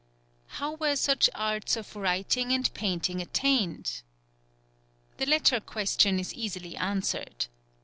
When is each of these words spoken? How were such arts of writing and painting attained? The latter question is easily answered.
How 0.57 0.77
were 0.77 0.95
such 0.95 1.29
arts 1.35 1.75
of 1.77 1.95
writing 1.95 2.51
and 2.51 2.73
painting 2.73 3.21
attained? 3.21 4.01
The 5.17 5.27
latter 5.27 5.59
question 5.59 6.17
is 6.19 6.33
easily 6.33 6.75
answered. 6.75 7.45